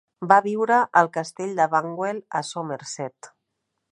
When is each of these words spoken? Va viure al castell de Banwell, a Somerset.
Va 0.29 0.37
viure 0.45 0.79
al 1.01 1.09
castell 1.17 1.51
de 1.59 1.69
Banwell, 1.75 2.23
a 2.39 2.43
Somerset. 2.49 3.33